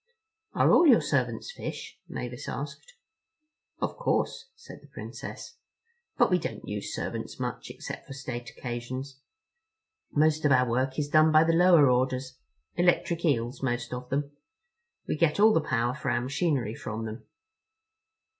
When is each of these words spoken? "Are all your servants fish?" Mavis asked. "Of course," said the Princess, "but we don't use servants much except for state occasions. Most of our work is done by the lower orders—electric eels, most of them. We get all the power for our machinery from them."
"Are 0.55 0.71
all 0.71 0.87
your 0.87 0.99
servants 0.99 1.51
fish?" 1.51 1.99
Mavis 2.07 2.49
asked. 2.49 2.95
"Of 3.77 3.97
course," 3.97 4.49
said 4.55 4.81
the 4.81 4.87
Princess, 4.87 5.59
"but 6.17 6.31
we 6.31 6.39
don't 6.39 6.67
use 6.67 6.91
servants 6.91 7.39
much 7.39 7.69
except 7.69 8.07
for 8.07 8.13
state 8.13 8.49
occasions. 8.49 9.19
Most 10.11 10.43
of 10.43 10.51
our 10.51 10.67
work 10.67 10.97
is 10.97 11.07
done 11.07 11.31
by 11.31 11.43
the 11.43 11.53
lower 11.53 11.87
orders—electric 11.87 13.23
eels, 13.23 13.61
most 13.61 13.93
of 13.93 14.09
them. 14.09 14.31
We 15.07 15.15
get 15.15 15.39
all 15.39 15.53
the 15.53 15.61
power 15.61 15.93
for 15.93 16.09
our 16.09 16.21
machinery 16.21 16.73
from 16.73 17.05
them." 17.05 17.25